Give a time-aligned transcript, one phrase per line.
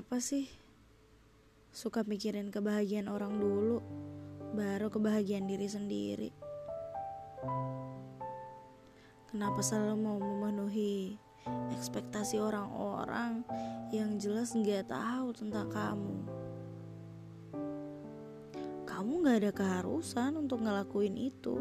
[0.00, 0.48] Kenapa sih
[1.76, 3.84] suka mikirin kebahagiaan orang dulu,
[4.56, 6.30] baru kebahagiaan diri sendiri?
[9.28, 11.20] Kenapa selalu mau memenuhi
[11.76, 13.44] ekspektasi orang-orang
[13.92, 16.16] yang jelas nggak tahu tentang kamu?
[18.88, 21.60] Kamu nggak ada keharusan untuk ngelakuin itu.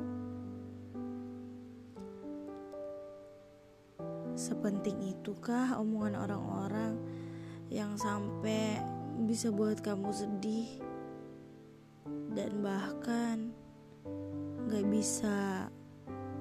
[4.32, 6.96] Sepenting itukah omongan orang-orang
[7.70, 8.82] yang sampai
[9.30, 10.70] bisa buat kamu sedih
[12.34, 13.54] dan bahkan
[14.70, 15.70] gak bisa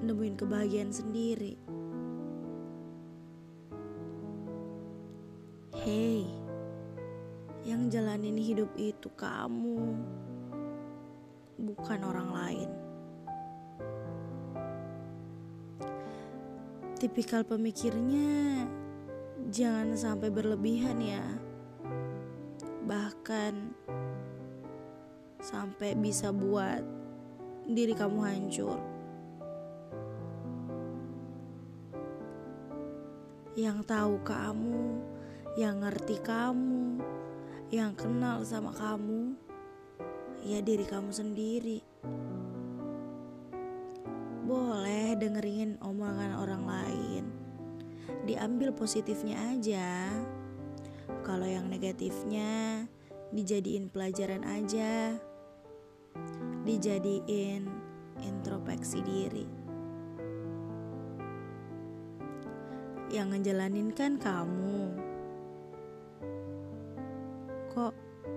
[0.01, 1.61] nemuin kebahagiaan sendiri.
[5.79, 6.25] Hey,
[7.65, 10.01] yang jalanin hidup itu kamu,
[11.61, 12.71] bukan orang lain.
[16.99, 18.67] Tipikal pemikirnya
[19.49, 21.25] jangan sampai berlebihan ya.
[22.85, 23.55] Bahkan
[25.41, 26.85] sampai bisa buat
[27.65, 28.77] diri kamu hancur.
[33.59, 35.03] Yang tahu kamu,
[35.59, 37.03] yang ngerti kamu,
[37.73, 39.35] yang kenal sama kamu,
[40.45, 41.81] ya diri kamu sendiri.
[44.49, 47.38] Boleh dengerin omongan orang lain.
[48.29, 50.13] Diambil positifnya aja.
[51.25, 52.85] Kalau yang negatifnya
[53.33, 55.17] dijadiin pelajaran aja.
[56.69, 57.65] Dijadiin
[58.21, 59.49] introspeksi diri.
[63.09, 64.93] Yang ngejalanin kan kamu.
[67.73, 67.95] Kok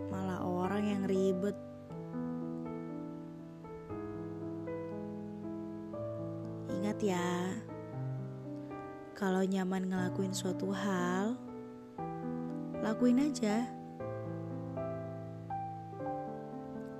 [0.08, 1.59] malah orang yang ribet
[6.81, 7.30] Ingat ya,
[9.22, 11.38] kalau nyaman ngelakuin suatu hal,
[12.81, 13.69] lakuin aja.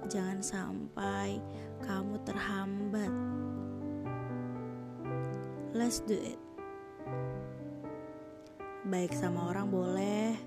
[0.06, 1.42] Jangan sampai
[1.82, 3.10] kamu terhambat.
[5.74, 6.38] Let's do it.
[8.86, 10.38] Baik sama orang boleh,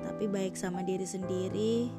[0.00, 1.92] tapi baik sama diri sendiri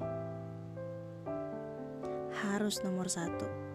[2.42, 3.73] harus nomor satu.